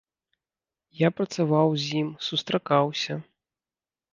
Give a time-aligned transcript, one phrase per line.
[1.01, 3.13] Я працаваў з ім, сустракаўся.